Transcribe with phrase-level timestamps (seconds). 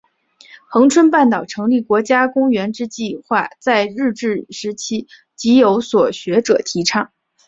[0.67, 7.11] 恒春半岛成立国家公园之计画在日治时期即有学者提倡。